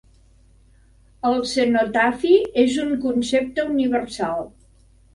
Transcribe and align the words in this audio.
El 1.33 1.37
cenotafi 1.51 2.33
és 2.65 2.81
un 2.87 2.93
concepte 3.07 3.71
universal. 3.79 4.47